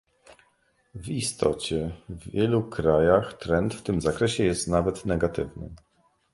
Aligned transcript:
W 0.95 1.09
istocie 1.09 1.91
w 2.09 2.29
wielu 2.31 2.69
krajach 2.69 3.33
trend 3.37 3.73
w 3.75 3.81
tym 3.83 4.01
zakresie 4.01 4.43
jest 4.43 4.67
nawet 4.67 5.05
negatywny 5.05 5.69